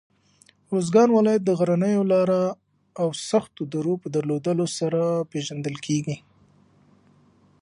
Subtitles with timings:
[0.69, 2.41] اروزګان ولایت د غرنیو لاره
[3.01, 6.17] او سختو درو په درلودلو سره پېژندل کېږي.